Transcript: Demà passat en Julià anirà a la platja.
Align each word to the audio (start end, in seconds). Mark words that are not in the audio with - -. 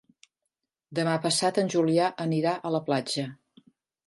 Demà 0.99 1.13
passat 1.25 1.59
en 1.65 1.69
Julià 1.75 2.09
anirà 2.27 2.55
a 2.55 2.73
la 2.79 2.81
platja. 2.89 3.29